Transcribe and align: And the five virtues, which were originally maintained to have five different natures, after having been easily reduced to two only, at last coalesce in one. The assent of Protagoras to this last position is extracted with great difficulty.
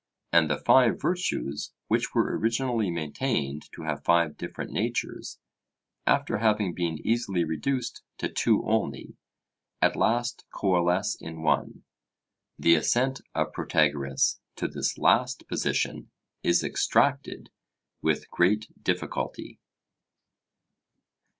And 0.33 0.49
the 0.49 0.57
five 0.57 0.99
virtues, 0.99 1.73
which 1.87 2.15
were 2.15 2.35
originally 2.35 2.89
maintained 2.89 3.71
to 3.73 3.83
have 3.83 4.03
five 4.03 4.35
different 4.35 4.71
natures, 4.71 5.37
after 6.07 6.39
having 6.39 6.73
been 6.73 6.97
easily 7.05 7.43
reduced 7.45 8.01
to 8.17 8.27
two 8.27 8.63
only, 8.67 9.15
at 9.79 9.95
last 9.95 10.43
coalesce 10.49 11.13
in 11.21 11.43
one. 11.43 11.83
The 12.57 12.73
assent 12.73 13.21
of 13.35 13.53
Protagoras 13.53 14.39
to 14.55 14.67
this 14.67 14.97
last 14.97 15.47
position 15.47 16.09
is 16.41 16.63
extracted 16.63 17.51
with 18.01 18.27
great 18.31 18.71
difficulty. 18.83 19.59